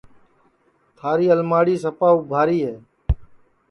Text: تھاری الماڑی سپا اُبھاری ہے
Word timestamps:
تھاری 0.97 1.25
الماڑی 1.33 1.75
سپا 1.83 2.09
اُبھاری 2.17 2.59
ہے 2.67 2.75